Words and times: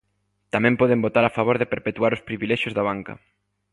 Tamén 0.53 0.79
poden 0.81 1.03
votar 1.05 1.25
a 1.27 1.33
favor 1.37 1.55
de 1.59 1.71
perpetuar 1.73 2.11
os 2.13 2.25
privilexios 2.27 2.75
da 2.77 2.85
banca. 2.89 3.13